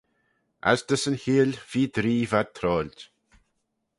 [0.69, 2.99] As dys yn cheeill feer dree v'ad troailt.